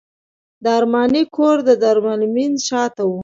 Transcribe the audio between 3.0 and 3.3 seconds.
و.